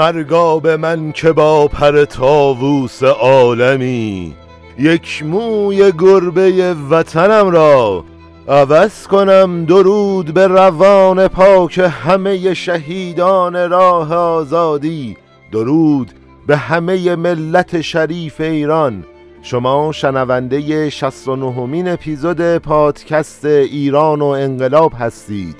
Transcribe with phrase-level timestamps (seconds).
[0.00, 4.34] مرگا به من که با پر تاووس عالمی
[4.78, 8.04] یک موی گربه وطنم را
[8.48, 15.16] عوض کنم درود به روان پاک همه شهیدان راه آزادی.
[15.52, 16.10] درود
[16.46, 19.04] به همه ملت شریف ایران.
[19.42, 25.56] شما شنونده 69 مین اپیزود پادکست ایران و انقلاب هستید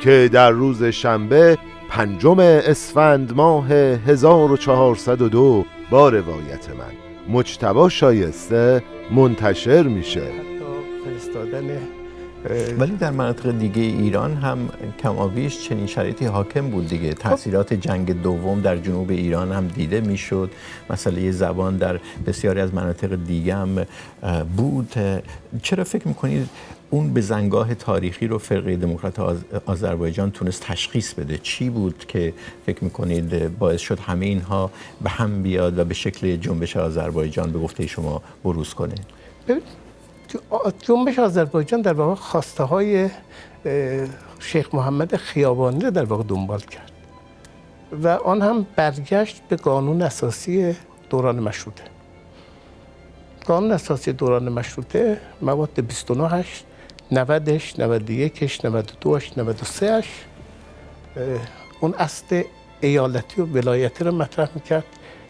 [0.00, 1.58] که در روز شنبه
[1.90, 7.34] پنجم اسفند ماه 1402 با روایت من.
[7.34, 10.22] مجتبا شایسته منتشر میشه.
[12.78, 14.68] ولی در مناطق دیگه ایران هم
[15.02, 17.14] کمابیش چنین شرایطی حاکم بود دیگه.
[17.14, 20.50] تاثیرات جنگ دوم در جنوب ایران هم دیده می‌شد.
[20.90, 23.86] مسئله زبان در بسیاری از مناطق دیگه هم
[24.56, 24.94] بود.
[25.62, 26.48] چرا فکر می‌کنید
[26.90, 29.18] اون به زنگاه تاریخی رو فرقه دموکرات
[29.66, 32.32] آذربایجان تونست تشخیص بده؟ چی بود که
[32.66, 34.70] فکر می‌کنید باعث شد همه اینها
[35.02, 38.94] به هم بیاد و به شکل جنبش آذربایجان به گفته شما بروز کنه؟
[40.82, 43.10] جنبش آذربایجان در واقع خواسته های
[44.40, 46.92] شیخ محمد خیابانی در واقع دنبال کرد
[48.02, 50.76] و آن هم برگشت به قانون اساسی
[51.10, 51.82] دوران مشروطه.
[53.46, 60.06] قانون اساسی دوران مشروطه مواد 29 90ش 91ش 92ش 93ش
[61.80, 62.42] اون اصل
[62.80, 64.84] ایالتی و ولایتی رو مطرح می‌کرد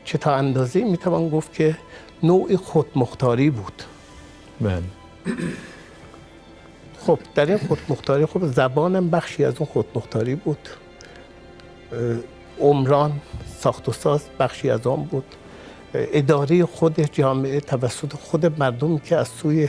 [0.04, 1.76] چه تا اندازه می‌توان گفت که
[2.22, 3.82] نوع خودمختاری بود.
[4.60, 4.82] بله.
[7.06, 10.68] خب در این خودمختاری خب زبانم بخشی از اون خودمختاری بود.
[12.60, 13.12] عمران
[13.58, 15.24] ساخت و ساز بخشی از آن بود.
[15.94, 19.68] اداره خود جامعه توسط خود مردم که از سوی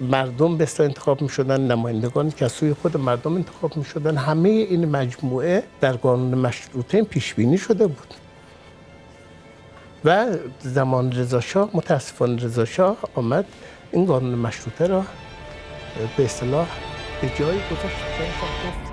[0.00, 4.48] مردم به انتخاب می شدن نمایندگانی که از سوی خود مردم انتخاب می شدن همه
[4.48, 8.14] این مجموعه در قانون مشروطه پیش بینی شده بود.
[10.04, 10.26] و
[10.60, 13.44] زمان رضا شاه متاسفانه رضا شاه آمد
[13.92, 15.04] این قانون مشروطه را
[16.16, 16.66] به اصطلاح
[17.20, 18.89] به جایی گذاشت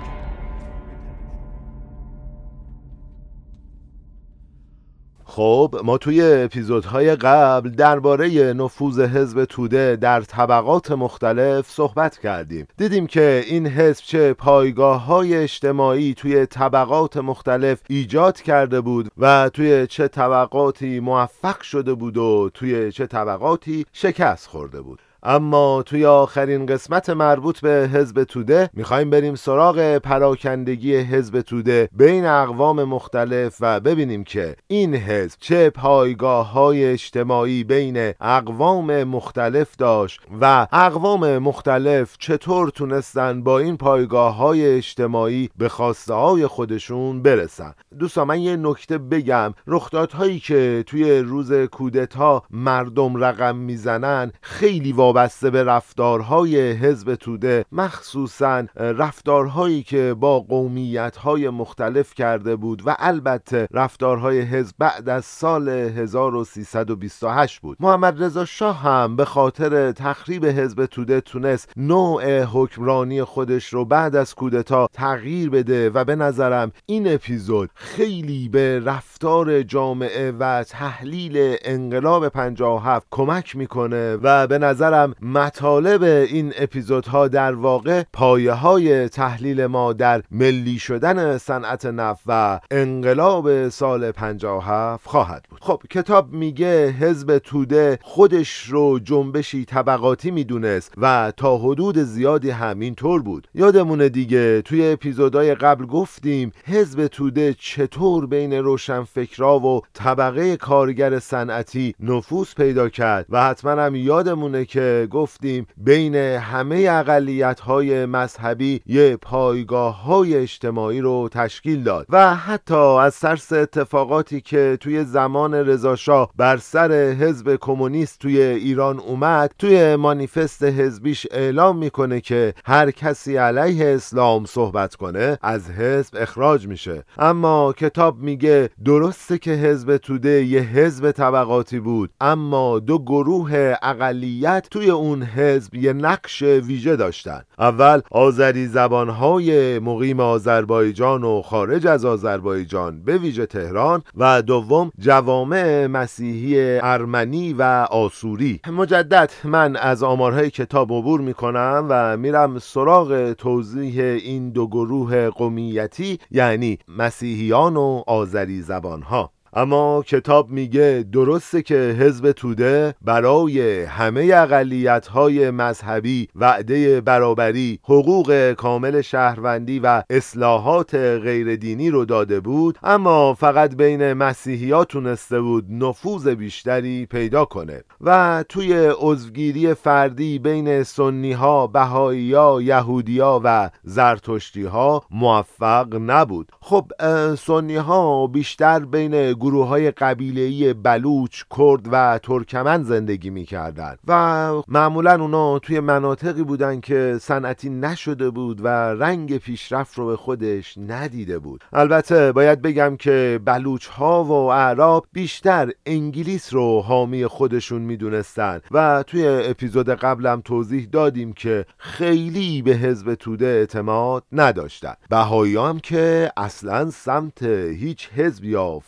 [5.38, 12.66] خب ما توی اپیزودهای قبل درباره نفوذ حزب توده در طبقات مختلف صحبت کردیم.
[12.76, 19.50] دیدیم که این حزب چه پایگاه های اجتماعی توی طبقات مختلف ایجاد کرده بود و
[19.54, 24.98] توی چه طبقاتی موفق شده بود و توی چه طبقاتی شکست خورده بود.
[25.22, 32.26] اما توی آخرین قسمت مربوط به حزب توده می‌خوایم بریم سراغ پراکندگی حزب توده بین
[32.26, 40.20] اقوام مختلف و ببینیم که این حزب چه پایگاه های اجتماعی بین اقوام مختلف داشت
[40.40, 47.74] و اقوام مختلف چطور تونستن با این پایگاه های اجتماعی به خواسته های خودشون برسن.
[47.98, 49.54] دوستان من یه نکته بگم.
[49.66, 58.64] رخدادهایی که توی روز کودتا مردم رقم می‌زنن خیلی وابسته به رفتارهای حزب توده مخصوصا
[58.76, 67.60] رفتارهایی که با قومیتهای مختلف کرده بود و البته رفتارهای حزب بعد از سال 1328
[67.60, 67.76] بود.
[67.80, 74.16] محمد رضا شاه هم به خاطر تخریب حزب توده تونست نوع حکمرانی خودش رو بعد
[74.16, 81.56] از کودتا تغییر بده و به نظرم این اپیزود خیلی به رفتار جامعه و تحلیل
[81.64, 89.66] انقلاب 57 کمک می‌کنه و به نظرم مطالب این اپیزودها در واقع پایه های تحلیل
[89.66, 95.60] ما در ملی شدن صنعت نفت و انقلاب سال 57 خواهد بود.
[95.62, 102.94] خب کتاب میگه حزب توده خودش رو جنبشی طبقاتی می‌دونست و تا حدود زیادی همین
[102.94, 103.48] طور بود.
[103.54, 111.94] یادمونه دیگه توی اپیزودهای قبل گفتیم حزب توده چطور بین روشنفکرا و طبقه کارگر صنعتی
[112.00, 119.16] نفوذ پیدا کرد و حتما هم یادمونه که گفتیم بین همه اقلیت های مذهبی یه
[119.16, 126.30] پایگاه های اجتماعی رو تشکیل داد و حتی از ترس اتفاقاتی که توی زمان رضاشاه
[126.36, 133.36] بر سر حزب کمونیست توی ایران اومد توی مانیفست حزبیش اعلام می‌کنه که هر کسی
[133.36, 137.04] علیه اسلام صحبت کنه از حزب اخراج میشه.
[137.18, 144.68] اما کتاب میگه درسته که حزب توده یه حزب طبقاتی بود اما دو گروه اقلیت
[144.78, 147.42] توی اون حزب یه نقش ویژه داشتن.
[147.58, 155.86] اول آذری زبانهای مقیم آذربایجان و خارج از آذربایجان به ویژه تهران و دوم جوامع
[155.86, 158.60] مسیحی ارمنی و آسوری.
[158.72, 166.18] مجدد من از آمارهای کتاب عبور می‌کنم و میرم سراغ توضیح این دو گروه قومیتی
[166.30, 169.32] یعنی مسیحیان و آذری زبانها.
[169.58, 178.52] اما کتاب میگه درسته که حزب توده برای همه اقلیت های مذهبی وعده برابری حقوق
[178.52, 186.28] کامل شهروندی و اصلاحات غیردینی رو داده بود اما فقط بین مسیحی تونسته بود نفوذ
[186.28, 187.82] بیشتری پیدا کنه.
[188.00, 195.94] و توی عضوگیری فردی بین سنی ها بهایی ها یهودی ها و زرتشتی ها موفق
[196.06, 196.52] نبود.
[196.60, 196.92] خب
[197.38, 203.96] سنی ها بیشتر بین گروه های قبیلهی بلوچ، کرد و ترکمن زندگی می‌کردن.
[204.08, 210.16] و معمولا اونا توی مناطقی بودن که صنعتی نشده بود و رنگ پیشرفت رو به
[210.16, 211.64] خودش ندیده بود.
[211.72, 218.60] البته باید بگم که بلوچ ها و اعراب بیشتر انگلیس رو حامی خودشون می‌دونستن.
[218.70, 224.94] و توی اپیزود قبلم توضیح دادیم که خیلی به حزب توده اعتماد نداشتن.
[225.10, 228.78] بهایی هم که اصلا سمت هیچ حزب یا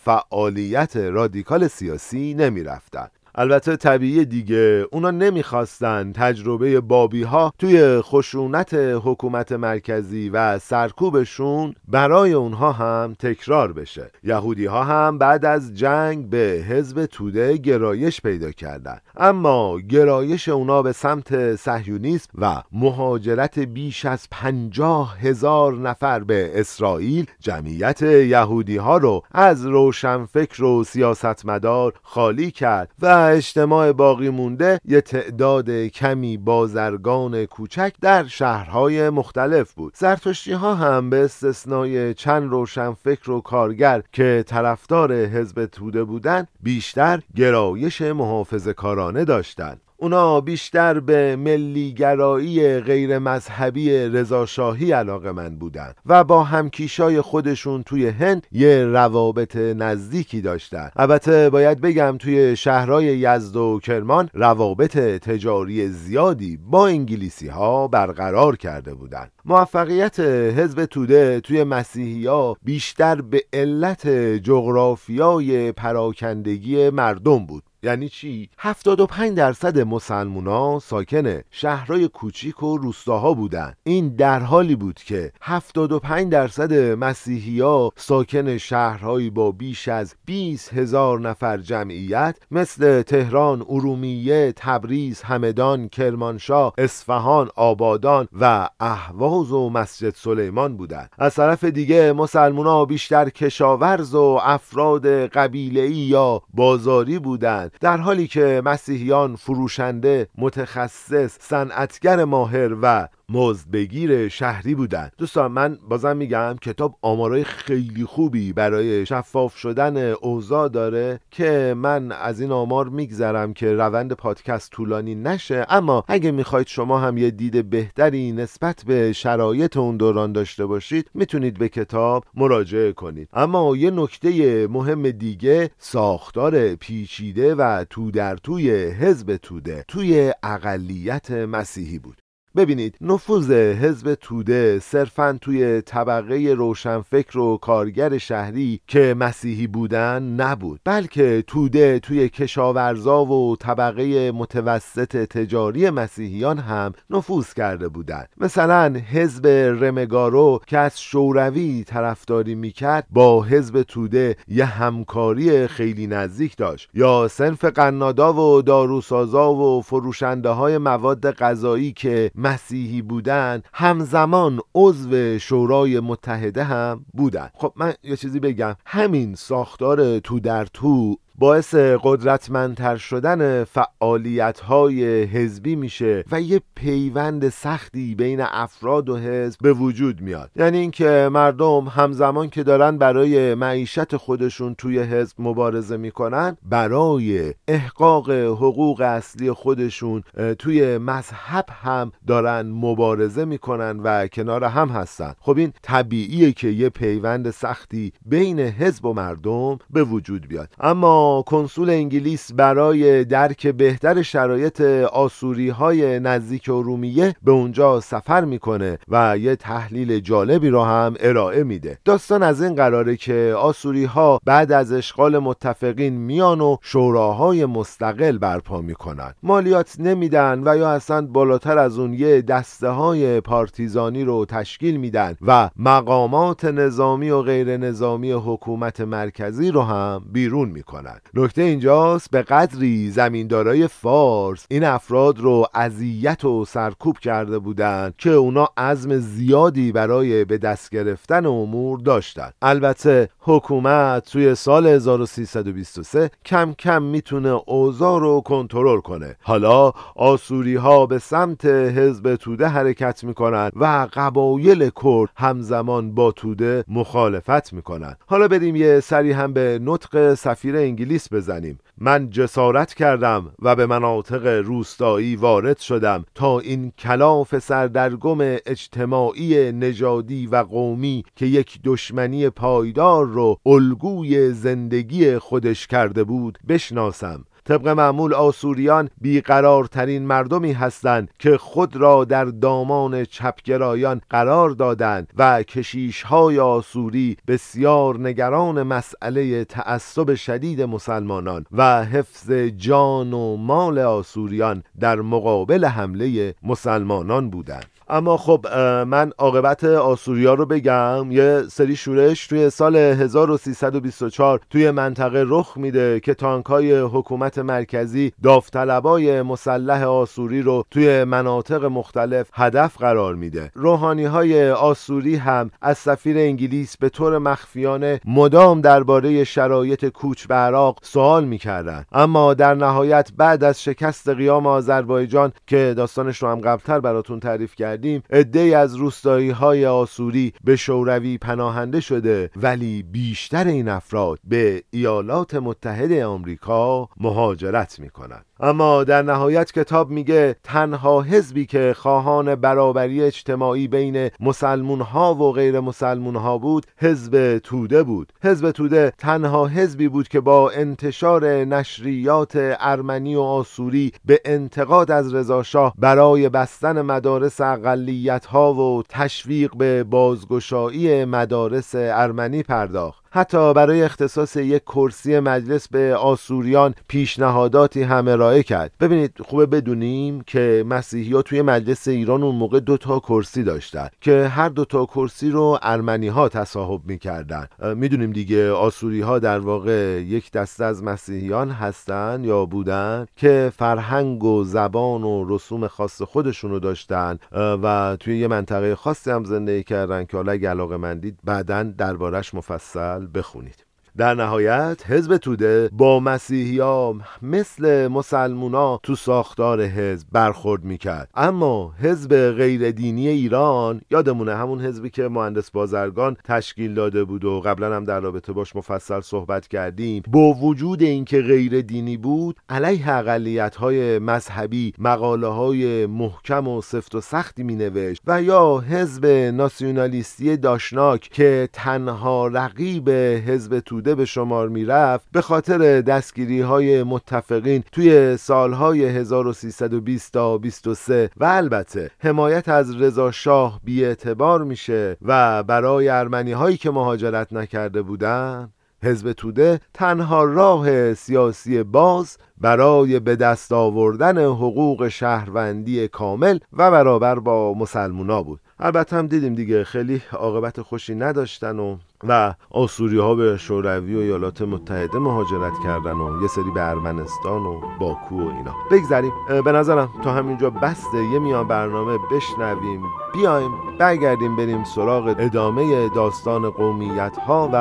[0.40, 3.08] فعالیت رادیکال سیاسی نمی رفتن.
[3.34, 4.86] البته طبیعی دیگه.
[4.92, 13.72] اونا نمی‌خواستن تجربه بابی ها توی خشونت حکومت مرکزی و سرکوبشون برای اونها هم تکرار
[13.72, 14.10] بشه.
[14.24, 18.98] یهودی ها هم بعد از جنگ به حزب توده گرایش پیدا کردن.
[19.16, 27.26] اما گرایش اونا به سمت سهیونیسم و مهاجرت بیش از پنجاه هزار نفر به اسرائیل
[27.40, 35.00] جمعیت یهودی ها رو از روشنفکر و سیاستمدار خالی کرد و اجتماع باقی مونده یه
[35.00, 39.94] تعداد کمی بازرگان کوچک در شهرهای مختلف بود.
[39.96, 47.20] زرتشتی ها هم به استثنای چند روشنفکر و کارگر که طرفدار حزب توده بودند بیشتر
[47.36, 56.24] گرایش محافظ کارانه داشتند اونا بیشتر به ملیگرایی غیر مذهبی رضاشاهی علاقه من بودن و
[56.24, 63.56] با همکیشای خودشون توی هند یه روابط نزدیکی داشتن البته باید بگم توی شهرهای یزد
[63.56, 69.32] و کرمان روابط تجاری زیادی با انگلیسی ها برقرار کرده بودند.
[69.44, 74.08] موفقیت حزب توده توی مسیحی ها بیشتر به علت
[74.42, 83.76] جغرافیای پراکندگی مردم بود یعنی چی؟ 75 درصد مسلمونا ساکن شهرهای کوچیک و روستاها بودند
[83.84, 91.20] این در حالی بود که 75 درصد مسیحیا ساکن شهرهایی با بیش از 20 هزار
[91.20, 100.76] نفر جمعیت مثل تهران، ارومیه، تبریز، همدان، کرمانشاه، اصفهان، آبادان و اهواز و مسجد سلیمان
[100.76, 108.26] بودند از طرف دیگه مسلمونا بیشتر کشاورز و افراد قبیله‌ای یا بازاری بودند در حالی
[108.26, 115.12] که مسیحیان فروشنده متخصص صنعتگر ماهر و مزدبگیر شهری بودند.
[115.18, 122.12] دوستان من بازم میگم کتاب آمارای خیلی خوبی برای شفاف شدن اوضاع داره که من
[122.12, 125.66] از این آمار میگذرم که روند پادکست طولانی نشه.
[125.68, 131.10] اما اگه می‌خواید شما هم یه دید بهتری نسبت به شرایط اون دوران داشته باشید
[131.14, 133.28] می‌تونید به کتاب مراجعه کنید.
[133.32, 141.30] اما یه نکته مهم دیگه ساختار پیچیده و تو در توی حزب توده توی اقلیت
[141.30, 142.19] مسیحی بود.
[142.56, 150.80] ببینید نفوذ حزب توده صرفا توی طبقه روشنفکر و کارگر شهری که مسیحی بودن نبود
[150.84, 159.46] بلکه توده توی کشاورزا و طبقه متوسط تجاری مسیحیان هم نفوذ کرده بودند مثلا حزب
[159.80, 166.90] رمگارو که از شوروی طرفداری می‌کرد با حزب توده یه همکاری خیلی نزدیک داشت.
[166.94, 175.38] یا سنف قنادا و داروسازا و فروشنده های مواد غذایی که مسیحی بودن همزمان عضو
[175.38, 177.50] شورای متحده هم بودن.
[177.54, 178.76] خب من یه چیزی بگم.
[178.86, 187.48] همین ساختار تو در تو باعث قدرتمندتر شدن فعالیت های حزبی میشه و یه پیوند
[187.48, 190.50] سختی بین افراد و حزب به وجود میاد.
[190.56, 198.30] یعنی اینکه مردم همزمان که دارن برای معیشت خودشون توی حزب مبارزه می‌کنن برای احقاق
[198.30, 200.22] حقوق اصلی خودشون
[200.58, 205.34] توی مذهب هم دارن مبارزه می‌کنن و کنار هم هستن.
[205.40, 210.68] خب این طبیعیه که یه پیوند سختی بین حزب و مردم به وجود بیاد.
[210.80, 214.80] اما کنسول انگلیس برای درک بهتر شرایط
[215.12, 221.62] آسوری های نزدیک ارومیه به اونجا سفر می‌کنه و یه تحلیل جالبی رو هم ارائه
[221.62, 221.98] میده.
[222.04, 228.38] داستان از این قراره که آسوری ها بعد از اشغال متفقین میان و شوراهای مستقل
[228.38, 229.34] برپا می‌کنن.
[229.42, 235.36] مالیات نمیدن و یا اصلا بالاتر از اون یه دسته های پارتیزانی رو تشکیل میدن
[235.46, 241.09] و مقامات نظامی و غیر نظامی حکومت مرکزی رو هم بیرون می‌کنن.
[241.34, 248.30] نکته اینجاست به قدری زمیندارای فارس این افراد رو اذیت و سرکوب کرده بودند که
[248.30, 252.54] اونا عزم زیادی برای به دست گرفتن امور داشتند.
[252.62, 259.36] البته حکومت توی سال 1323 کم کم می‌تونه اوضاع رو کنترل کنه.
[259.42, 266.84] حالا آسوری ها به سمت حزب توده حرکت می‌کنن و قبایل کرد همزمان با توده
[266.88, 270.99] مخالفت می‌کنن حالا بریم یه سری هم به نطق سفیر انگلیس
[271.32, 271.78] بزنیم.
[271.98, 280.46] من جسارت کردم و به مناطق روستایی وارد شدم تا این کلاف سردرگم اجتماعی نژادی
[280.46, 287.44] و قومی که یک دشمنی پایدار رو الگوی زندگی خودش کرده بود بشناسم.
[287.70, 295.62] طبق معمول آسوریان بیقرارترین مردمی هستند که خود را در دامان چپگرایان قرار دادند و
[295.62, 304.82] کشیش های آسوری بسیار نگران مسئله تعصب شدید مسلمانان و حفظ جان و مال آسوریان
[305.00, 307.99] در مقابل حمله مسلمانان بودند.
[308.10, 308.66] اما خب
[309.06, 316.20] من عاقبت آسوریا رو بگم یه سری شورش توی سال 1324 توی منطقه رخ میده
[316.20, 323.70] که تانک های حکومت مرکزی داوطلبای مسلح آسوری رو توی مناطق مختلف هدف قرار میده.
[323.74, 330.54] روحانی های آسوری هم از سفیر انگلیس به طور مخفیانه مدام درباره شرایط کوچ به
[330.54, 332.04] عراق سوال می‌کردن.
[332.12, 337.74] اما در نهایت بعد از شکست قیام آذربایجان که داستانش رو هم قبلتر براتون تعریف
[337.74, 344.38] کرد کردیم عده از روستایی های آسوری به شوروی پناهنده شده ولی بیشتر این افراد
[344.44, 348.49] به ایالات متحده آمریکا مهاجرت می‌کنند.
[348.62, 355.52] اما در نهایت کتاب میگه تنها حزبی که خواهان برابری اجتماعی بین مسلمون ها و
[355.52, 358.32] غیر مسلمون ها بود حزب توده بود.
[358.42, 365.34] حزب توده تنها حزبی بود که با انتشار نشریات ارمنی و آسوری به انتقاد از
[365.34, 373.24] رضاشاه برای بستن مدارس اقلیت ها و تشویق به بازگشایی مدارس ارمنی پرداخت.
[373.32, 378.92] حتی برای اختصاص یک کرسی مجلس به آسوریان پیشنهاداتی هم ارائه کرد.
[379.00, 384.08] ببینید خوبه بدونیم که مسیحی ها توی مجلس ایران اون موقع دو تا کرسی داشتن
[384.20, 387.66] که هر دو تا کرسی رو ارمنی ها تصاحب می‌کردن.
[387.96, 394.44] می‌دونیم دیگه آسوری ها در واقع یک دسته از مسیحیان هستن یا بودن که فرهنگ
[394.44, 400.24] و زبان و رسوم خاص خودشونو داشتن و توی یه منطقه خاصی هم زندگی کردن
[400.24, 403.86] که حالا اگه علاقه مندید بعدا دربارش مفصل بخونید.
[404.16, 411.28] در نهایت حزب توده با مسیحیا مثل مسلمونا تو ساختار حزب برخورد می‌کرد.
[411.34, 417.60] اما حزب غیر دینی ایران یادمونه همون حزبی که مهندس بازرگان تشکیل داده بود و
[417.60, 423.10] قبلا هم در رابطه باش مفصل صحبت کردیم با وجود اینکه غیر دینی بود علیه
[423.10, 430.56] اقلیت های مذهبی مقاله های محکم و سفت و سختی مینوشت و یا حزب ناسیونالیستی
[430.56, 438.36] داشناک که تنها رقیب حزب توده به شمار می‌رفت به خاطر دستگیری های متفقین توی
[438.36, 446.52] سالهای 1320 تا 23 و البته حمایت از رضا شاه اعتبار میشه و برای ارمنی
[446.52, 448.68] هایی که مهاجرت نکرده بودن
[449.02, 457.38] حزب توده تنها راه سیاسی باز برای به دست آوردن حقوق شهروندی کامل و برابر
[457.38, 458.60] با مسلمونا بود.
[458.82, 461.96] البته هم دیدیم دیگه خیلی عاقبت خوشی نداشتن و
[462.28, 467.62] و آسوری ها به شوروی و ایالات متحده مهاجرت کردن و یه سری به ارمنستان
[467.66, 468.74] و باکو و اینا.
[468.90, 469.32] بگذریم.
[469.64, 471.24] به نظرم تا همینجا بسته.
[471.32, 473.02] یه میان برنامه بشنویم
[473.34, 477.76] بیایم برگردیم بریم سراغ ادامه داستان قومیت ها و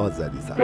[0.00, 0.54] آذری سر.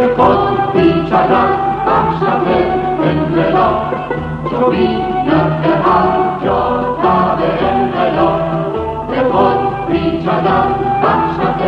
[9.90, 10.60] بیجدا
[11.02, 11.62] بخشت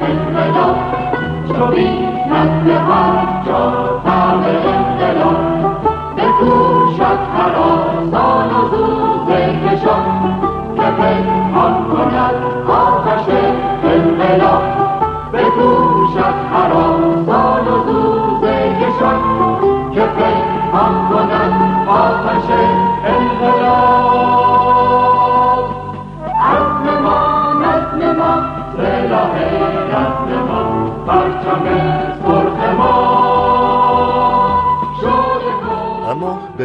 [0.00, 0.76] انقلاب
[1.48, 5.36] چو بیند به هر جا طعم انقلاب
[6.16, 9.30] بکوشد هراسان و زود
[9.66, 10.04] کشان
[10.76, 12.34] که پنهان کند
[12.68, 13.28] آتش
[13.84, 14.62] انقلاب
[15.32, 18.44] بکوشد هراسان و زود
[18.80, 19.20] کشان
[19.94, 21.52] که پنهان کند
[21.88, 22.85] آتش انقلاب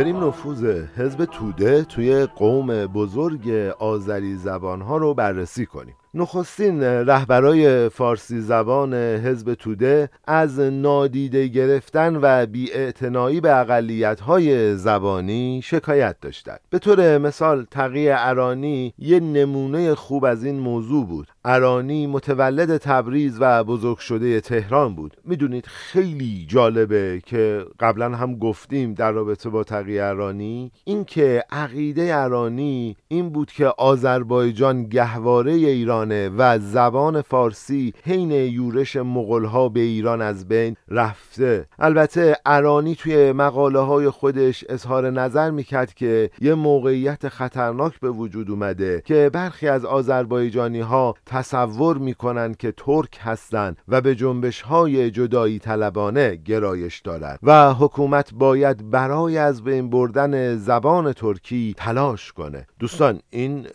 [0.01, 5.96] بریم نفوذ حزب توده توی قوم بزرگ آذری زبانها رو بررسی کنیم.
[6.13, 16.15] نخستین رهبرای فارسی زبان حزب توده از نادیده گرفتن و بیاعتنایی به اقلیت‌های زبانی شکایت
[16.22, 16.60] داشتند.
[16.70, 21.27] به طور مثال تقی ارانی یه نمونه خوب از این موضوع بود.
[21.46, 25.18] ارانی متولد تبریز و بزرگ شده تهران بود.
[25.25, 32.98] می‌دونید خیلی جالبه که قبلا هم گفتیم در رابطه با تقی ارانی اینکه عقیده ارانی
[33.08, 40.48] این بود که آذربایجان گهواره ایران و زبان فارسی حین یورش مغلها به ایران از
[40.48, 41.65] بین رفته.
[41.79, 48.51] البته ارانی توی مقاله های خودش اظهار نظر می‌کرد که یه موقعیت خطرناک به وجود
[48.51, 55.12] اومده که برخی از آذربایجانی ها تصور می‌کنن که ترک هستند و به جنبش های
[55.12, 62.67] جدایی طلبانه گرایش دارد و حکومت باید برای از بین بردن زبان ترکی تلاش کنه.
[62.79, 63.67] دوستان این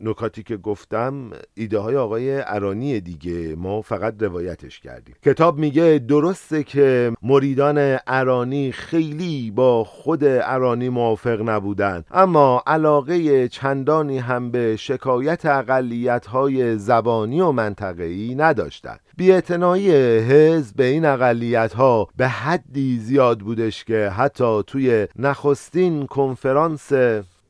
[0.00, 5.14] نکاتی که گفتم ایده های آقای ارانی دیگه ما فقط روایتش کردیم.
[5.24, 14.18] کتاب میگه درسته که مریدان ارانی خیلی با خود ارانی موافق نبودن اما علاقه چندانی
[14.18, 19.00] هم به شکایت اقلیت های زبانی و منطقه‌ای نداشتند.
[19.16, 26.92] بیاعتنایی حزب به این اقلیت ها به حدی زیاد بودش که حتی توی نخستین کنفرانس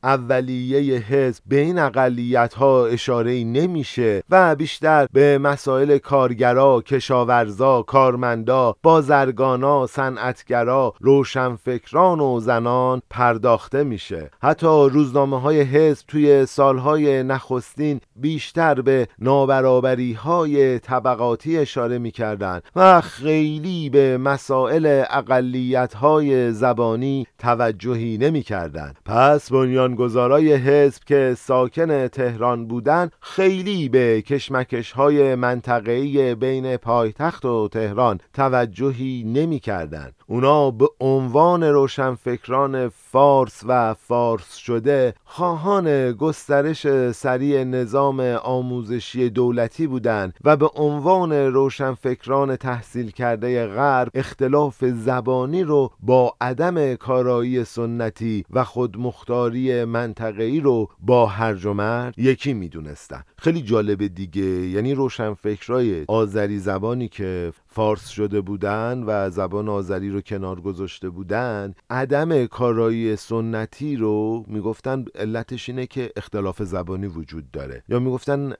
[0.07, 8.75] اولیه حزب به این اقلیت ها اشاره نمیشه و بیشتر به مسائل کارگرا، کشاورزا، کارمندا،
[8.83, 14.29] بازرگانا، صنعتگرا، روشنفکران و زنان پرداخته میشه.
[14.41, 23.01] حتی روزنامه های حزب توی سالهای نخستین بیشتر به نابرابری های طبقاتی اشاره می‌کردند و
[23.01, 28.97] خیلی به مسائل اقلیت های زبانی توجهی نمی‌کردند.
[29.05, 37.45] پس بنیان بنیانگذارای حزب که ساکن تهران بودند خیلی به کشمکش های منطقه‌ای بین پایتخت
[37.45, 40.11] و تهران توجهی نمی کردن.
[40.27, 50.33] اونا به عنوان روشنفکران فارس و فارس شده خواهان گسترش سریع نظام آموزشی دولتی بودند
[50.43, 58.63] و به عنوان روشنفکران تحصیل کرده غرب اختلاف زبانی رو با عدم کارایی سنتی و
[58.63, 63.23] خودمختاری منطقه‌ای رو با هرج و مرد یکی می‌دونستن.
[63.37, 70.21] خیلی جالب دیگه یعنی روشنفکرای آذری زبانی که فارس شده بودن و زبان آذری رو
[70.21, 77.83] کنار گذاشته بودن عدم کارایی سنتی رو می‌گفتن علتش اینه که اختلاف زبانی وجود داره.
[77.89, 78.53] یا می‌گفتن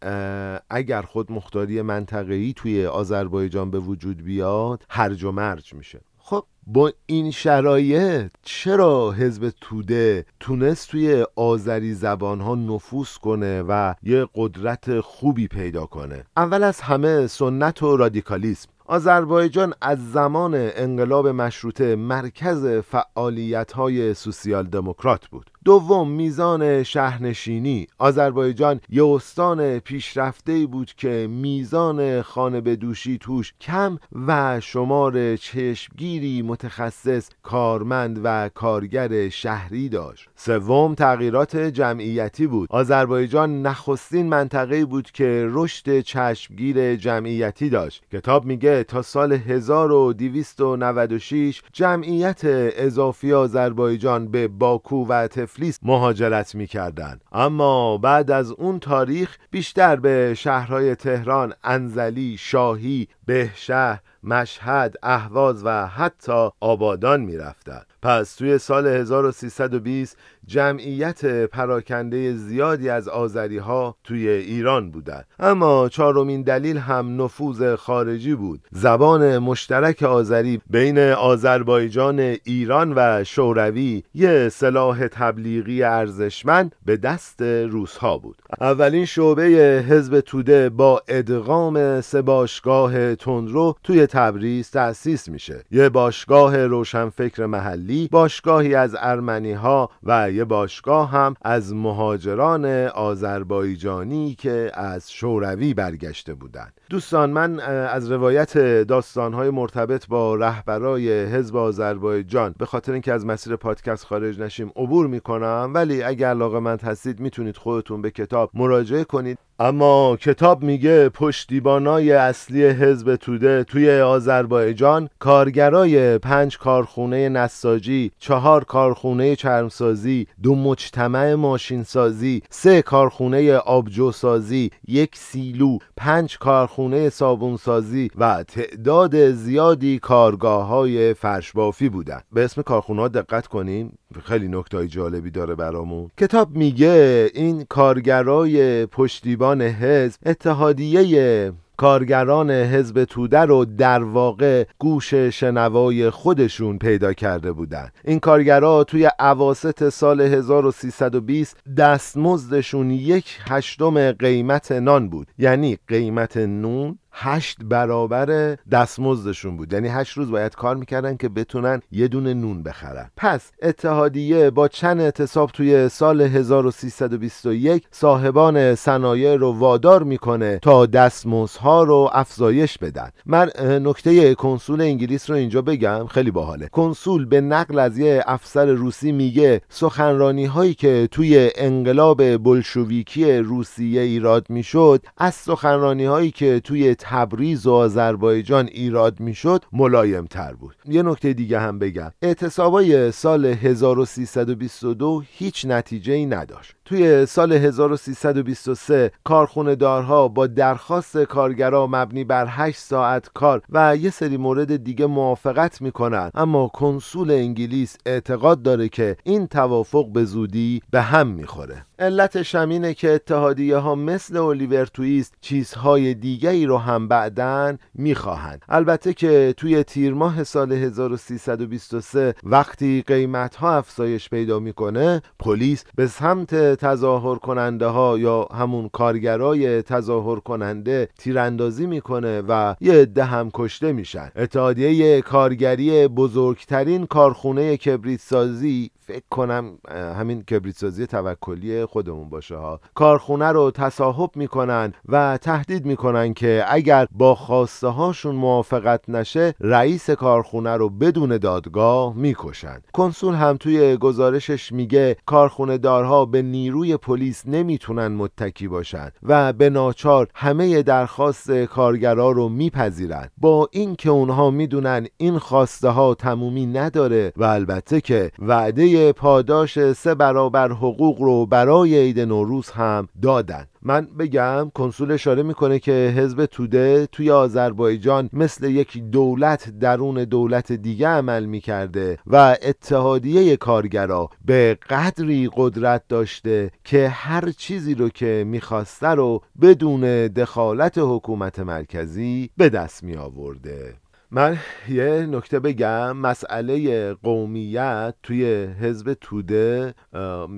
[0.70, 6.00] اگر خود مختاری منطقه‌ای توی آذربایجان به وجود بیاد هرج و مرج میشه.
[6.30, 13.94] خب با این شرایط چرا حزب توده تونست توی آذری زبان ها نفوذ کنه و
[14.04, 18.70] یه قدرت خوبی پیدا کنه؟ اول از همه سنت و رادیکالیسم.
[18.86, 25.52] آذربایجان از زمان انقلاب مشروطه مرکز فعالیت های سوسیال دموکرات بود.
[25.66, 27.88] دوم میزان شهرنشینی.
[27.98, 36.42] آذربایجان یه استان پیشرفته بود که میزان خانه به دوشی توش کم و شمار چشمگیری
[36.42, 40.30] متخصص کارمند و کارگر شهری داشت.
[40.36, 42.68] سوم تغییرات جمعیتی بود.
[42.72, 48.04] آذربایجان نخستین منطقه بود که رشد چشمگیر جمعیتی داشت.
[48.12, 52.42] کتاب میگه تا سال 1296 جمعیت
[52.78, 57.22] اضافی آذربایجان به باکو و تفل تفلیس مهاجرت می‌کردند.
[57.32, 65.88] اما بعد از اون تاریخ بیشتر به شهرهای تهران، انزلی، شاهی، بهشهر مشهد، اهواز و
[65.88, 67.86] حتی آبادان می‌رفتند.
[68.02, 75.26] پس توی سال 1320 جمعیت پراکنده زیادی از آذری ها توی ایران بودند.
[75.40, 78.60] اما چهارمین دلیل هم نفوذ خارجی بود.
[78.72, 88.18] زبان مشترک آذری بین آذربایجان ایران و شوروی یه سلاح تبلیغی ارزشمند به دست روسها
[88.18, 88.42] بود.
[88.62, 89.44] اولین شعبه
[89.90, 95.64] حزب توده با ادغام سه باشگاه تندرو توی تبریز تأسیس میشه.
[95.72, 104.36] یه باشگاه روشنفکر محلی باشگاهی از ارمنی ها و یه باشگاه هم از مهاجران آذربایجانی
[104.36, 112.56] که از شوروی برگشته بودند دوستان من از روایت داستانهای مرتبط با رهبرای حزب آذربایجان
[112.58, 115.72] به خاطر اینکه از مسیر پادکست خارج نشیم عبور می‌کنم.
[115.74, 119.38] ولی اگر علاقه من هستید می‌تونید خودتون به کتاب مراجعه کنید.
[119.60, 129.36] اما کتاب میگه پشتیبانای اصلی حزب توده توی آذربایجان کارگرای پنج کارخونه نساجی چهار کارخونه
[129.36, 140.00] چرمسازی دو مجتمع ماشینسازی سه کارخونه آبجوسازی یک سیلو پنج کارخونه صابونسازی و تعداد زیادی
[140.00, 142.22] کارگاه های فرشبافی بودن.
[142.34, 143.98] به اسم کارخونه دقت کنیم.
[144.24, 146.12] خیلی نکتای جالبی داره برامون.
[146.18, 156.10] کتاب میگه این کارگرای پشتیبان حزب اتحادیه کارگران حزب توده رو در واقع گوش شنوای
[156.10, 157.90] خودشون پیدا کرده بودن.
[158.06, 165.28] این کارگرها توی عواست سال 1320 دستمزدشون یک هشتم قیمت نان بود.
[165.38, 169.74] یعنی قیمت نون هشت برابر دستمزدشون بود.
[169.74, 173.10] یعنی هشت روز باید کار می‌کردن که بتونن یه دونه نون بخرن.
[173.18, 181.84] پس اتحادیه با چند اعتصاب توی سال 1321 صاحبان صنایع رو وادار می‌کنه تا دستمزدها
[181.84, 183.10] رو افزایش بدن.
[183.26, 186.68] من نکته کنسول انگلیس رو اینجا بگم خیلی باحاله.
[186.68, 194.02] کنسول به نقل از یه افسر روسی میگه سخنرانی هایی که توی انقلاب بلشویکی روسیه
[194.02, 200.76] ایراد می‌شد از سخنرانی هایی که توی تبریز و آذربایجان ایراد می‌شد ملایم تر بود.
[200.86, 202.12] یه نکته دیگه هم بگم.
[202.22, 206.77] اعتصابای سال 1322 هیچ نتیجه ای نداشت.
[206.88, 214.10] توی سال 1323 کارخونه دارها با درخواست کارگرا مبنی بر 8 ساعت کار و یه
[214.10, 220.82] سری مورد دیگه موافقت می‌کنن اما کنسول انگلیس اعتقاد داره که این توافق به زودی
[220.92, 221.86] به هم می‌خوره.
[222.00, 228.62] علتش هم اینه که اتحادیه ها مثل الیور تویست چیزهای دیگری رو هم بعدن می‌خواهند.
[228.70, 236.08] البته که توی تیر ماه سال 1323 وقتی قیمت ها افزایش پیدا می‌کنه پلیس به
[236.08, 243.50] سمت تظاهر کننده ها یا همون کارگرای تظاهر کننده تیراندازی می‌کنه و یه عده هم
[243.54, 244.32] کشته میشن.
[244.36, 249.78] اتحادیه کارگری بزرگترین کارخونه کبریت سازی فکر کنم
[250.18, 252.80] همین کبریتسازی توکلی خودمون باشه ها.
[252.96, 260.10] کارخونه رو تصاحب می‌کنن و تهدید می‌کنن که اگر با خواسته هاشون موافقت نشه رئیس
[260.10, 262.82] کارخونه رو بدون دادگاه می‌کشن.
[262.94, 269.70] کنسول هم توی گزارشش میگه کارخونه دارها به نیروی پلیس نمی‌تونن متکی باشن و به
[269.70, 273.30] ناچار همه درخواست کارگرا رو میپذیرن.
[273.38, 280.16] با اینکه اونها می‌دونن این خواسته ها تمومی نداره و البته که وعده پاداش سه
[280.16, 283.66] برابر حقوق رو برای عید نوروز هم دادن.
[283.88, 290.72] من بگم کنسول اشاره می‌کنه که حزب توده توی آذربایجان مثل یک دولت درون دولت
[290.72, 298.44] دیگه عمل می‌کرده و اتحادیه کارگرا به قدری قدرت داشته که هر چیزی رو که
[298.48, 303.94] می‌خواسته رو بدون دخالت حکومت مرکزی به دست می آورده
[304.32, 304.58] من
[304.90, 306.18] یه نکته بگم.
[306.18, 309.94] مسئله قومیت توی حزب توده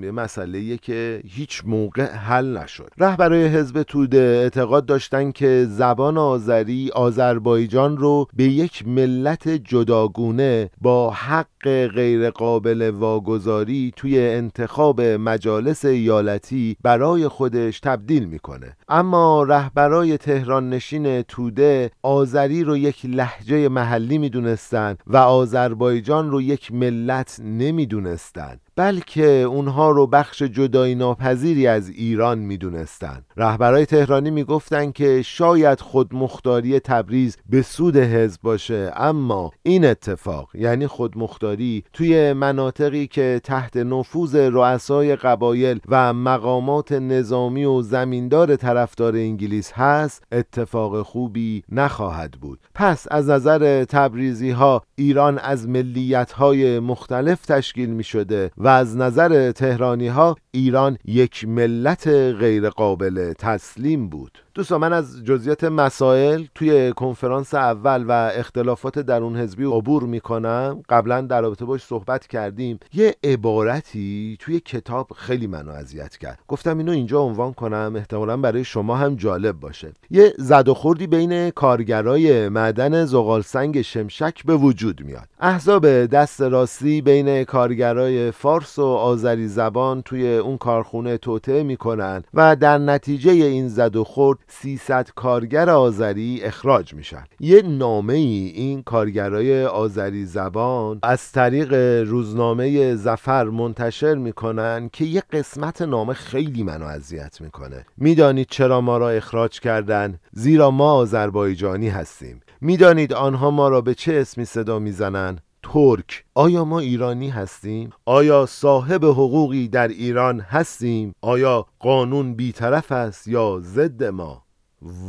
[0.02, 2.90] یه مسئله که هیچ موقع حل نشد.
[2.98, 11.10] رهبرای حزب توده اعتقاد داشتن که زبان آذری آذربایجان رو به یک ملت جداگونه با
[11.10, 18.78] حق غیرقابل واگذاری توی انتخاب مجالس ایالتی برای خودش تبدیل می‌کنه.
[18.92, 26.72] اما رهبرای تهران نشین توده آذری رو یک لحجه محلی می‌دونستند و آذربایجان رو یک
[26.72, 33.26] ملت نمی‌دونستند بلکه اونها رو بخش جدایی ناپذیری از ایران می‌دونستند.
[33.38, 40.88] رهبرای تهرانی می‌گفتند که شاید خودمختاری تبریز به سود حزب باشه اما این اتفاق یعنی
[40.88, 49.72] خودمختاری توی مناطقی که تحت نفوذ رؤسای قبایل و مقامات نظامی و زمیندار طرفدار انگلیس
[49.74, 57.46] هست اتفاق خوبی نخواهد بود پس از نظر تبریزی ها ایران از ملیت های مختلف
[57.46, 64.44] تشکیل می شده و از نظر تهرانی ها ایران یک ملت غیرقابل تسلیم بود.
[64.60, 70.84] دوستان من از جزئیات مسائل توی کنفرانس اول و اختلافات درون حزبی عبور می‌کنم.
[70.90, 72.80] قبلا در رابطه باش صحبت کردیم.
[72.94, 76.40] یه عبارتی توی کتاب خیلی منو اذیت کرد.
[76.48, 79.94] گفتم اینو اینجا عنوان کنم احتمالا برای شما هم جالب باشه.
[80.10, 85.28] یه زد و خوردی بین کارگرای معدن زغال سنگ شمشک به وجود میاد.
[85.40, 92.56] احزاب دست راستی بین کارگرای فارس و آذری زبان توی اون کارخونه توطعه می‌کنن و
[92.56, 97.24] در نتیجه این زد و خورد 300 کارگر آذری اخراج میشن.
[97.40, 101.74] یه نامه ای این کارگرای آذری زبان از طریق
[102.08, 107.86] روزنامه زفر منتشر می‌کنن که یه قسمت نامه خیلی منو اذیت می‌کنه.
[107.98, 112.40] می‌دانید چرا ما را اخراج کردن؟ زیرا ما آذربایجانی هستیم.
[112.62, 118.46] می‌دانید آنها ما را به چه اسمی صدا می‌زنند ترک آیا ما ایرانی هستیم؟ آیا
[118.46, 124.44] صاحب حقوقی در ایران هستیم؟ آیا قانون بیطرف است یا ضد ما؟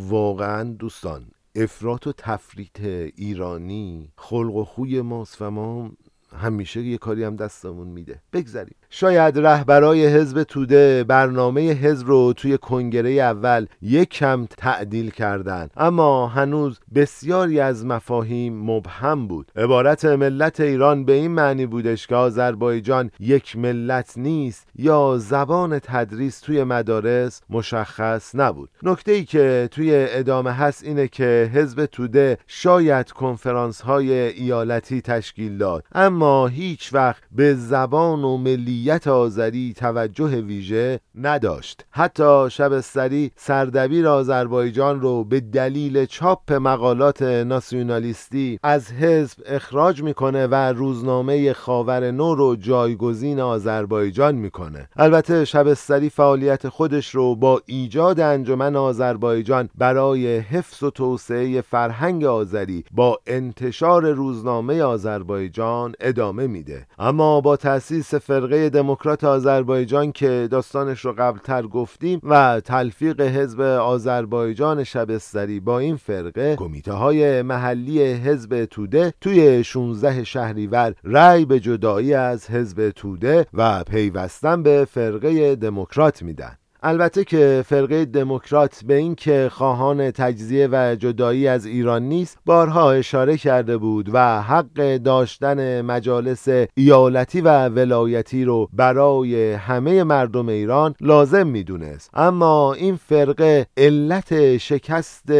[0.08, 2.80] واقعا دوستان افراط و تفریط
[3.16, 5.90] ایرانی خلق و خوی ماست و ما
[6.36, 12.59] همیشه یه کاری هم دستمون میده بگذاریم شاید رهبرای حزب توده برنامه حزب رو توی
[12.59, 15.68] کنگره اول یک کم تعدیل کردن.
[15.76, 19.53] اما هنوز بسیاری از مفاهیم مبهم بود.
[19.57, 26.40] عبارت ملت ایران به این معنی بودش که آذربایجان یک ملت نیست یا زبان تدریس
[26.40, 28.70] توی مدارس مشخص نبود.
[28.83, 35.59] نکته ای که توی ادامه هست اینه که حزب توده شاید کنفرانس های ایالتی تشکیل
[35.59, 35.85] داد.
[35.92, 41.85] اما هیچ وقت به زبان و ملی ملیت آذری توجه ویژه نداشت.
[41.90, 50.55] حتی شبستری سردبیر آذربایجان رو به دلیل چاپ مقالات ناسیونالیستی از حزب اخراج می‌کنه و
[50.55, 54.88] روزنامه خاور نو رو جایگزین آذربایجان می‌کنه.
[54.97, 62.85] البته شبستری فعالیت خودش رو با ایجاد انجمن آذربایجان برای حفظ و توسعه فرهنگ آذری
[62.90, 66.87] با انتشار روزنامه آذربایجان ادامه میده.
[66.99, 74.85] اما با تأسیس فرقه دموکرات آذربایجان که داستانش رو قبلتر گفتیم و تلفیق حزب آذربایجان
[74.85, 82.14] شبستری با این فرقه کمیته های محلی حزب توده توی 16 شهریور رأی به جدایی
[82.14, 86.56] از حزب توده و پیوستن به فرقه دموکرات میدن.
[86.83, 93.37] البته که فرقه دموکرات به اینکه خواهان تجزیه و جدایی از ایران نیست بارها اشاره
[93.37, 101.47] کرده بود و حق داشتن مجالس ایالتی و ولایتی رو برای همه مردم ایران لازم
[101.47, 102.11] می‌دونست.
[102.14, 105.33] اما این فرقه علت شکست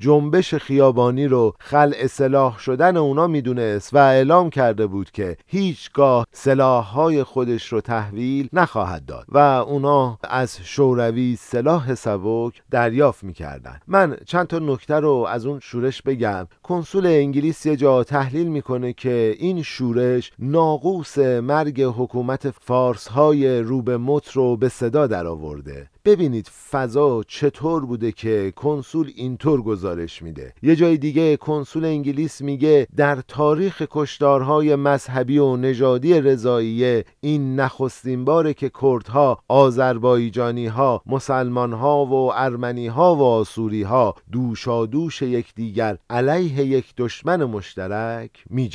[0.00, 7.22] جنبش خیابانی رو خلع سلاح شدن اونا می‌دونست و اعلام کرده بود که هیچگاه سلاحهای
[7.22, 13.80] خودش رو تحویل نخواهد داد و اونا از شوروی سلاح سبک دریافت می‌کردن.
[13.86, 16.46] من چند تا نکته رو از اون شورش بگم.
[16.62, 23.96] کنسول انگلیس یه جا تحلیل می‌کنه که این شورش ناقوس مرگ حکومت فارس های روبه
[23.96, 25.90] مت رو به صدا درآورده.
[26.04, 30.54] ببینید فضا چطور بوده که کنسول اینطور گزارش میده.
[30.62, 38.24] یه جای دیگه کنسول انگلیس میگه در تاریخ کشدارهای مذهبی و نژادی رضاییه این نخستین
[38.24, 45.98] باره که کردها آذربایجانی ها مسلمان ها و ارمنی ها و آسوری ها دوشادوش یکدیگر
[46.10, 48.68] علیه یک دشمن مشترک می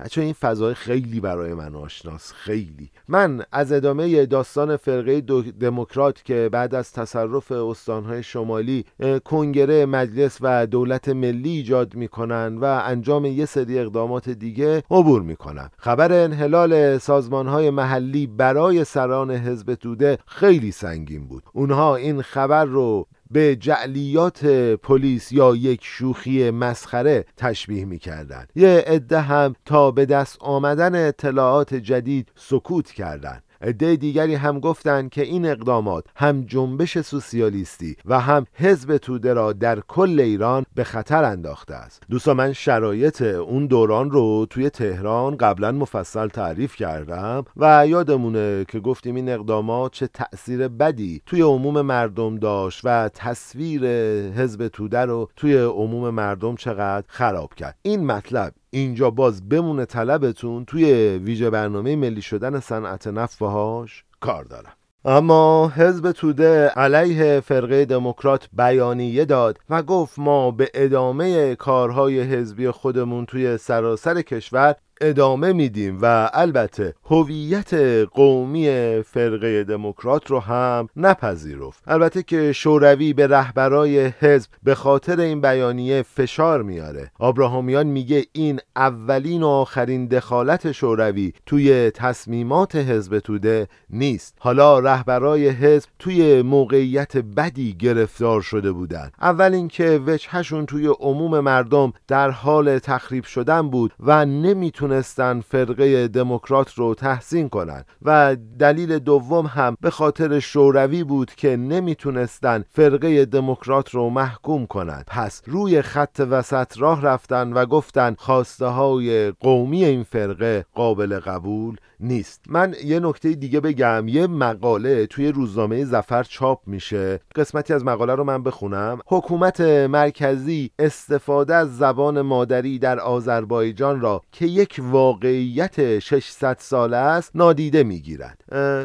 [0.00, 2.90] بچه این فضای خیلی برای من آشناس خیلی.
[3.08, 5.20] من از ادامه داستان فرقه
[5.60, 8.84] دموکرات که بعد از تصرف استانهای شمالی
[9.24, 15.70] کنگره مجلس و دولت ملی ایجاد می‌کنن و انجام یه سری اقدامات دیگه عبور می‌کنن.
[15.78, 21.42] خبر انحلال سازمانهای محلی برای سران حزب توده خیلی سنگین بود.
[21.52, 24.46] اونها این خبر رو به جعلیات
[24.82, 31.74] پلیس یا یک شوخی مسخره تشبیه می‌کردن یه عده هم تا به دست آمدن اطلاعات
[31.74, 33.42] جدید سکوت کردند.
[33.60, 39.52] عده دیگری هم گفتند که این اقدامات هم جنبش سوسیالیستی و هم حزب توده را
[39.52, 42.02] در کل ایران به خطر انداخته است.
[42.10, 48.80] دوستان من شرایط اون دوران رو توی تهران قبلا مفصل تعریف کردم و یادمونه که
[48.80, 53.86] گفتیم این اقدامات چه تأثیر بدی توی عموم مردم داشت و تصویر
[54.30, 57.76] حزب توده رو توی عموم مردم چقدر خراب کرد.
[57.82, 64.44] این مطلب اینجا باز بمونه طلبتون توی ویژه برنامه ملی شدن صنعت نفت باهاش کار
[64.44, 64.72] دارم.
[65.04, 72.70] اما حزب توده علیه فرقه دموکرات بیانیه داد و گفت ما به ادامه کارهای حزبی
[72.70, 77.74] خودمون توی سراسر کشور ادامه میدیم و البته هویت
[78.14, 78.68] قومی
[79.02, 81.82] فرقه دموکرات رو هم نپذیرفت.
[81.86, 87.10] البته که شوروی به رهبرای حزب به خاطر این بیانیه فشار میاره.
[87.18, 94.34] آبراهامیان میگه این اولین و آخرین دخالت شوروی توی تصمیمات حزب توده نیست.
[94.40, 101.92] حالا رهبرای حزب توی موقعیت بدی گرفتار شده بودند اول اینکه وجهشون توی عموم مردم
[102.08, 108.98] در حال تخریب شدن بود و نمی‌تونه نمی‌تونستن فرقه دموکرات رو تحسین کنن و دلیل
[108.98, 115.82] دوم هم به خاطر شوروی بود که نمی‌تونستن فرقه دموکرات رو محکوم کنند پس روی
[115.82, 122.44] خط وسط راه رفتن و گفتن خواسته های قومی این فرقه قابل قبول نیست.
[122.48, 124.08] من یه نکته دیگه بگم.
[124.08, 127.20] یه مقاله توی روزنامه زفر چاپ میشه.
[127.34, 128.98] قسمتی از مقاله رو من بخونم.
[129.06, 137.30] حکومت مرکزی استفاده از زبان مادری در آذربایجان را که یک واقعیت 600 ساله است
[137.34, 138.44] نادیده می‌گیرد.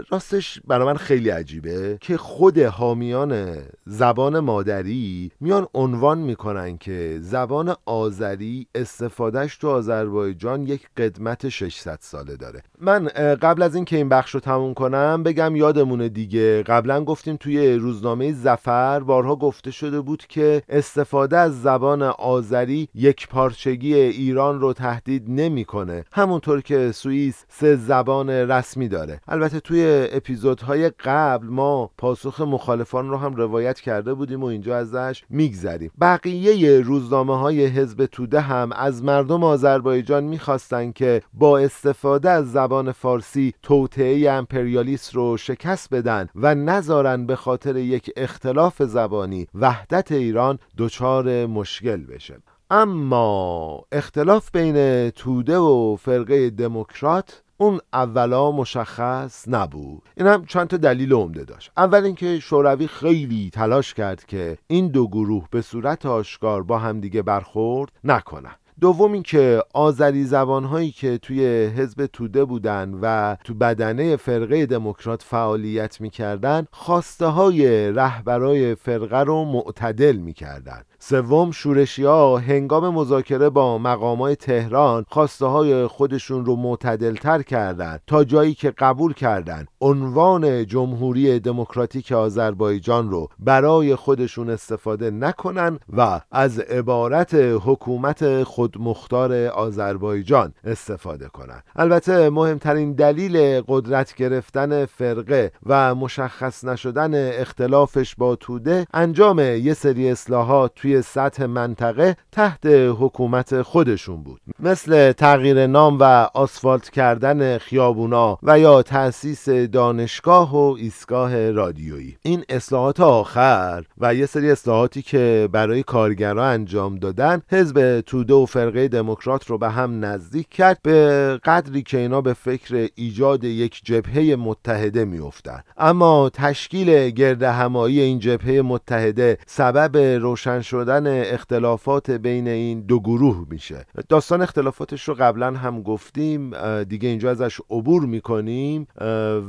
[0.10, 7.76] راستش برای من خیلی عجیبه که خود حامیان زبان مادری میان عنوان می‌کنن که زبان
[7.86, 12.64] آذری استفادهش تو آذربایجان یک قدمت 600 ساله داره.
[12.82, 13.08] من
[13.42, 18.34] قبل از اینکه این بخش رو تموم کنم بگم یادمونه دیگه قبلا گفتیم توی روزنامه
[18.34, 25.24] زفر بارها گفته شده بود که استفاده از زبان آذری یک پارچگی ایران رو تهدید
[25.28, 25.83] نمی‌کنه.
[26.14, 29.22] همونطور که سوئیس سه زبان رسمی داره.
[29.28, 35.24] البته توی اپیزودهای قبل ما پاسخ مخالفان رو هم روایت کرده بودیم و اینجا ازش
[35.30, 35.92] میگذریم.
[36.02, 42.92] بقیه روزنامه های حزب توده هم از مردم آذربایجان می‌خواستن که با استفاده از زبان
[42.92, 50.60] فارسی توطعه امپریالیست رو شکست بدن و نذارن به خاطر یک اختلاف زبانی وحدت ایران
[50.78, 52.38] دچار مشکل بشه.
[52.70, 60.02] اما اختلاف بین توده و فرقه دموکرات اون اولا مشخص نبود.
[60.18, 61.72] این هم چند تا دلیل عمده داشت.
[61.78, 67.22] اول اینکه شوروی خیلی تلاش کرد که این دو گروه به صورت آشکار با همدیگه
[67.22, 68.56] برخورد نکنن.
[68.82, 76.02] دوم اینکه آذری زبانهایی که توی حزب توده بودن و تو بدنه فرقه دموکرات فعالیت
[76.02, 80.82] می‌کردن خواسته های رهبرای فرقه رو معتدل می‌کردن.
[81.00, 88.24] سوم شورشی ها هنگام مذاکره با مقامای تهران خواسته های خودشون رو معتدلتر کردند تا
[88.24, 96.60] جایی که قبول کردند عنوان جمهوری دموکراتیک آذربایجان رو برای خودشون استفاده نکنن و از
[96.60, 97.34] عبارت
[97.66, 101.64] حکومت خودمختار آذربایجان استفاده کنند.
[101.76, 110.10] البته مهمترین دلیل قدرت گرفتن فرقه و مشخص نشدن اختلافش با توده انجام یه سری
[110.10, 112.66] اصلاحات توی سطح منطقه تحت
[113.00, 120.76] حکومت خودشون بود مثل تغییر نام و آسفالت کردن خیابونا و یا تأسیس دانشگاه و
[120.80, 128.02] ایستگاه رادیویی این اصلاحات آخر و یه سری اصلاحاتی که برای کارگرها انجام دادن حزب
[128.02, 132.90] توده و فرقه دموکرات رو به هم نزدیک کرد به قدری که اینا به فکر
[132.96, 135.64] ایجاد یک جبهه متحده میافتن.
[135.78, 143.46] اما تشکیل گرد همایی این جبهه متحده سبب روشن شدن اختلافات بین این دو گروه
[143.50, 143.86] میشه.
[144.10, 146.52] داستان اختلافاتش رو قبلا هم گفتیم
[146.84, 148.88] دیگه اینجا ازش عبور می‌کنیم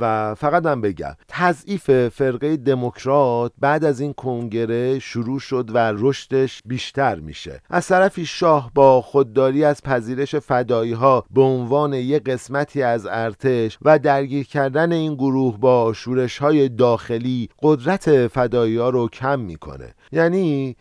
[0.00, 6.62] و فقط هم بگم تضعیف فرقه دموکرات بعد از این کنگره شروع شد و رشدش
[6.64, 7.60] بیشتر میشه.
[7.70, 13.78] از طرفی شاه با خودداری از پذیرش فدایی ها به عنوان یک قسمتی از ارتش
[13.82, 19.94] و درگیر کردن این گروه با شورش های داخلی قدرت فدایی ها رو کم می‌کنه.
[20.12, 20.76] یعنی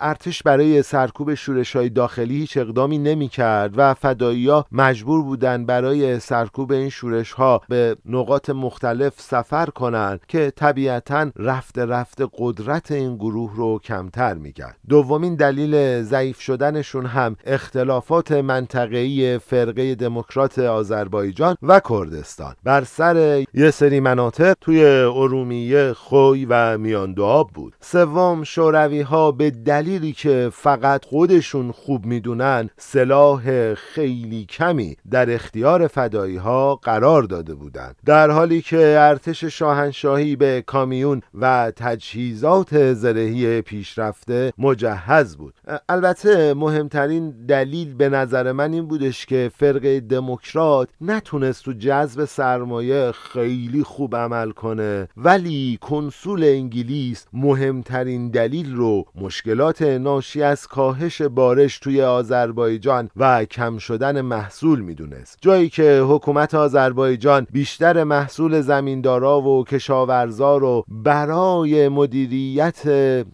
[0.00, 5.66] ارتش برای سرکوب شورش های داخلی هیچ اقدامی نمی کرد و فدایی ها مجبور بودن
[5.66, 12.92] برای سرکوب این شورش ها به نقاط مختلف سفر کنند که طبیعتا رفته رفته قدرت
[12.92, 14.76] این گروه رو کمتر می‌کرد.
[14.88, 22.54] دومین دلیل ضعیف شدنشون هم اختلافات منطقه‌ای فرقه دموکرات آذربایجان و کردستان.
[22.64, 27.74] بر سر یه سری مناطق توی ارومیه خوی و میاندواب بود.
[27.80, 35.86] سوم شوروی ها به دلیلی که فقط خودشون خوب می‌دونن سلاح خیلی کمی در اختیار
[35.86, 37.96] فدایی ها قرار داده بودند.
[38.06, 45.54] در حالی که ارتش شاهنشاهی به کامیون و تجهیزات زرهی پیشرفته مجهز بود.
[45.88, 53.12] البته مهمترین دلیل به نظر من این بودش که فرقه دموکرات نتونست تو جذب سرمایه
[53.12, 55.08] خیلی خوب عمل کنه.
[55.16, 63.78] ولی کنسول انگلیس مهمترین دلیل رو مشکلات ناشی از کاهش بارش توی آذربایجان و کم
[63.78, 65.38] شدن محصول می‌دونست.
[65.40, 72.82] جایی که حکومت آذربایجان بیشتر محصول زمیندارا و کشاورزا رو برای مدیریت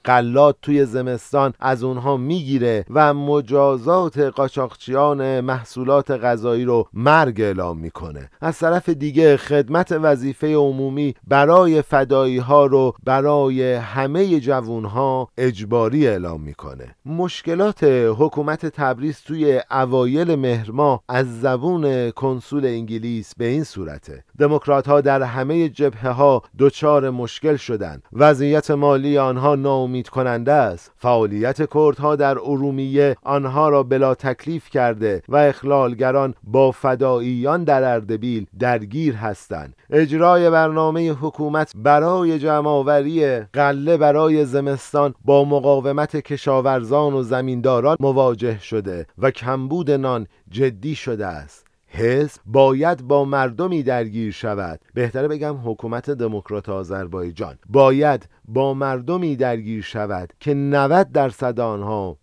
[0.04, 7.78] قلات توی زمستان از اونها می‌گیره و مجازات حملات قاچاقچیان محصولات غذایی رو مرگ اعلام
[7.78, 8.30] می‌کنه.
[8.40, 16.06] از طرف دیگه خدمت وظیفه عمومی برای فدایی ها رو برای همه جوون ها اجباری
[16.08, 16.94] اعلام می‌کنه.
[17.06, 17.84] مشکلات
[18.18, 24.24] حکومت تبریز توی اوایل مهرما از زبون کنسول انگلیس به این صورته.
[24.38, 30.92] دموکرات ها در همه جبهه ها دچار مشکل شدند وضعیت مالی آنها ناامید کننده است.
[30.96, 38.46] فعالیت کردها در ارومیه آنها را بلا تکلیف کرده و اخلالگران با فداییان در اردبیل
[38.58, 39.76] درگیر هستند.
[39.90, 49.06] اجرای برنامه حکومت برای جمعآوری قله برای زمستان با مقاومت کشاورزان و زمینداران مواجه شده
[49.18, 51.66] و کمبود نان جدی شده است.
[51.88, 54.80] حزب باید با مردمی درگیر شود.
[54.94, 62.16] بهتره بگم حکومت دموکرات آذربایجان باید با مردمی درگیر شود که 90 درصد آنها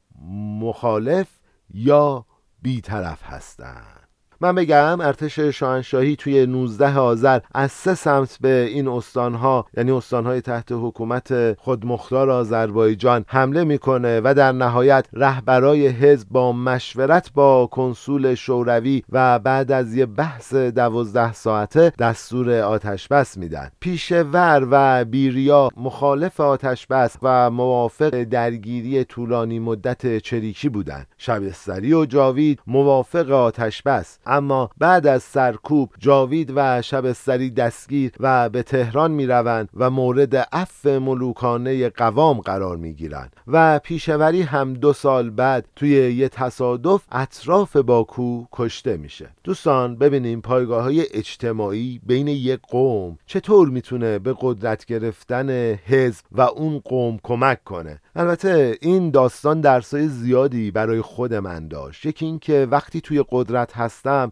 [0.61, 1.28] مخالف
[1.74, 2.26] یا
[2.61, 4.00] بیطرف هستند
[4.41, 10.41] من بگم ارتش شاهنشاهی توی 19 آذر از سه سمت به این استانها یعنی استانهای
[10.41, 18.35] تحت حکومت خودمختار آذربایجان حمله می‌کنه و در نهایت رهبرای حزب با مشورت با کنسول
[18.35, 23.71] شوروی و بعد از یه بحث دوازده ساعته دستور آتش بس میدن.
[23.79, 32.05] پیشور و بیریا مخالف آتش بس و موافق درگیری طولانی مدت چریکی بودند شبستری و
[32.05, 34.19] جاوید موافق آتش بس.
[34.32, 40.36] اما بعد از سرکوب جاوید و شبستری دستگیر و به تهران می روند و مورد
[40.36, 47.01] عفو ملوکانه قوام قرار می گیرند و پیشوری هم دو سال بعد توی یه تصادف
[47.11, 49.29] اطراف باکو کشته میشه.
[49.43, 56.41] دوستان ببینیم پایگاه های اجتماعی بین یک قوم چطور می‌تونه به قدرت گرفتن حزب و
[56.41, 58.01] اون قوم کمک کنه.
[58.15, 62.05] البته این داستان درسای زیادی برای خود من داشت.
[62.05, 63.71] یکی اینکه وقتی توی قدرت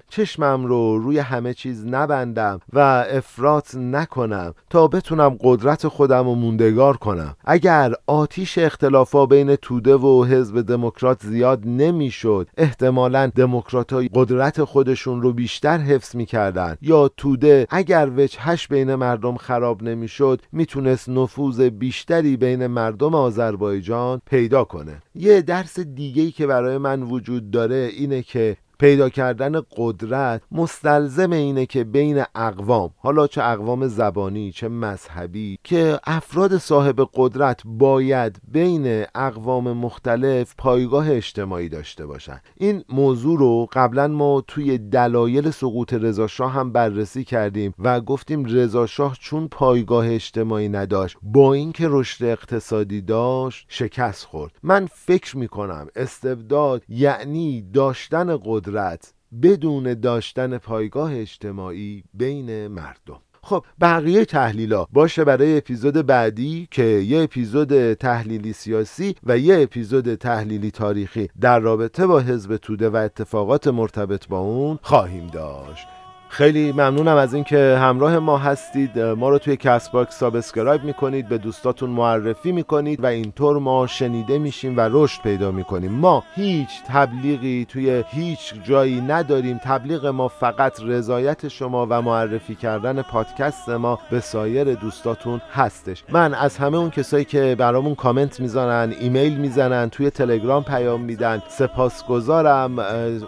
[0.10, 2.80] چشمم رو روی همه چیز نبندم و
[3.10, 7.36] افراط نکنم تا بتونم قدرت خودم رو موندگار کنم.
[7.46, 15.34] اگر آتیش اختلافا بین توده و حزب دموکرات زیاد نمی‌شد احتمالا دموکرات قدرت خودشون رو
[15.34, 16.78] بیشتر حفظ می‌کردن.
[16.82, 24.64] یا توده اگر وجهش بین مردم خراب نمی‌شد می‌تونست نفوذ بیشتری بین مردم آذربایجان پیدا
[24.64, 25.02] کنه.
[25.16, 31.66] یه درس دیگه‌ای که برای من وجود داره اینه که پیدا کردن قدرت مستلزم اینه
[31.66, 39.06] که بین اقوام حالا چه اقوام زبانی چه مذهبی که افراد صاحب قدرت باید بین
[39.16, 42.42] اقوام مختلف پایگاه اجتماعی داشته باشن.
[42.58, 49.18] این موضوع رو قبلا ما توی دلایل سقوط رضاشاه هم بررسی کردیم و گفتیم رضاشاه
[49.20, 54.52] چون پایگاه اجتماعی نداشت با اینکه رشد اقتصادی داشت شکست خورد.
[54.64, 63.20] من فکر می‌کنم استبداد یعنی داشتن قدرت قدرت بدون داشتن پایگاه اجتماعی بین مردم.
[63.42, 70.16] خب بقیه تحلیلا باشه برای اپیزود بعدی که یه اپیزود تحلیلی سیاسی و یه اپیزود
[70.16, 75.88] تحلیلی تاریخی در رابطه با حزب توده و اتفاقات مرتبط با اون خواهیم داشت.
[76.32, 79.00] خیلی ممنونم از اینکه همراه ما هستید.
[79.00, 84.78] ما رو توی Castbox subscribe می‌کنید به دوستاتون معرفی می‌کنید و اینطور ما شنیده میشیم
[84.78, 85.92] و رشد پیدا می‌کنیم.
[85.92, 89.58] ما هیچ تبلیغی توی هیچ جایی نداریم.
[89.64, 96.04] تبلیغ ما فقط رضایت شما و معرفی کردن پادکست ما به سایر دوستاتون هستش.
[96.10, 101.42] من از همه اون کسایی که برامون کامنت می‌زنن ایمیل می‌زنن توی تلگرام پیام میدن
[101.48, 102.80] سپاسگزارم.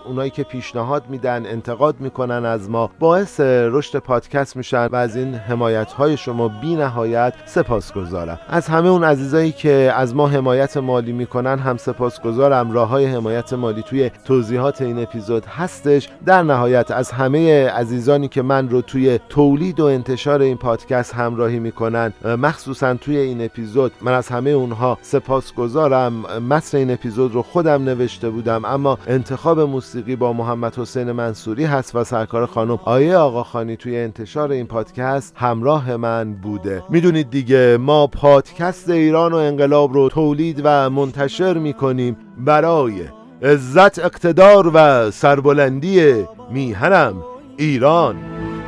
[0.06, 2.91] اونایی که پیشنهاد میدن انتقاد می‌کنن از ما.
[3.00, 8.68] باعث رشد پادکست میشن و از این حمایت های شما بی نهایت سپاس گذارم از
[8.68, 13.54] همه اون عزیزایی که از ما حمایت مالی می‌کنن هم سپاس گذارم راه های حمایت
[13.54, 16.10] مالی توی توضیحات این اپیزود هستش.
[16.26, 21.60] در نهایت از همه عزیزانی که من رو توی تولید و انتشار این پادکست همراهی
[21.60, 26.14] می‌کنن مخصوصا توی این اپیزود من از همه اونها سپاس گذارم
[26.50, 31.96] متن این اپیزود رو خودم نوشته بودم اما انتخاب موسیقی با محمد حسین منصوری هست
[31.96, 36.84] و سرکار خانم آیه آقا خانی توی انتشار این پادکست همراه من بوده.
[36.90, 42.94] می‌دونید دیگه ما پادکست ایران و انقلاب رو تولید و منتشر می‌کنیم برای
[43.42, 47.24] عزت اقتدار و سربلندی میهنم
[47.58, 48.16] ایران.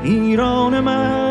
[0.04, 1.23] ایران من.